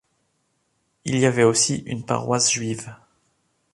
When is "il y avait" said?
1.05-1.43